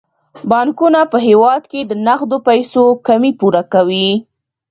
[0.49, 4.09] بانکونه په هیواد کې د نغدو پيسو کمی پوره کوي.